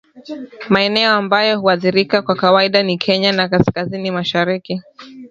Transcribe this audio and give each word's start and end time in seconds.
Maeneo 0.69 1.11
ambayo 1.13 1.59
huathirika 1.61 2.21
kwa 2.21 2.35
kawaida 2.35 2.83
ni 2.83 2.97
Kenya 2.97 3.31
na 3.31 3.49
kaskazini 3.49 4.11
mashariki 4.11 4.81